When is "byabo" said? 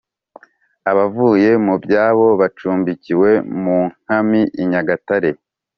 1.83-2.25